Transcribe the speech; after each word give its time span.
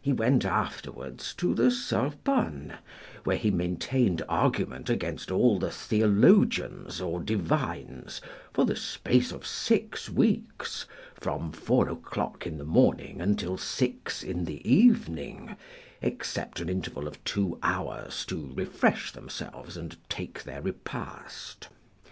He 0.00 0.12
went 0.12 0.44
afterwards 0.44 1.34
to 1.38 1.52
the 1.52 1.72
Sorbonne, 1.72 2.74
where 3.24 3.36
he 3.36 3.50
maintained 3.50 4.22
argument 4.28 4.88
against 4.88 5.32
all 5.32 5.58
the 5.58 5.72
theologians 5.72 7.00
or 7.00 7.18
divines, 7.20 8.20
for 8.52 8.64
the 8.64 8.76
space 8.76 9.32
of 9.32 9.44
six 9.44 10.08
weeks, 10.08 10.86
from 11.16 11.50
four 11.50 11.88
o'clock 11.88 12.46
in 12.46 12.58
the 12.58 12.64
morning 12.64 13.20
until 13.20 13.58
six 13.58 14.22
in 14.22 14.44
the 14.44 14.62
evening, 14.64 15.56
except 16.00 16.60
an 16.60 16.68
interval 16.68 17.08
of 17.08 17.24
two 17.24 17.58
hours 17.60 18.24
to 18.26 18.52
refresh 18.54 19.10
themselves 19.10 19.76
and 19.76 19.96
take 20.08 20.44
their 20.44 20.62
repast. 20.62 21.70